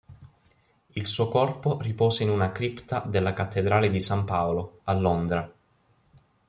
Il 0.93 1.05
suo 1.05 1.29
corpo 1.29 1.77
riposa 1.79 2.23
in 2.23 2.31
una 2.31 2.51
cripta 2.51 3.01
della 3.05 3.33
cattedrale 3.33 3.91
di 3.91 3.99
San 3.99 4.25
Paolo, 4.25 4.79
a 4.85 4.93
Londra. 4.93 5.53